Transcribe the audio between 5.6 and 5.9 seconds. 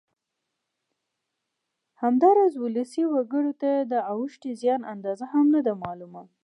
ده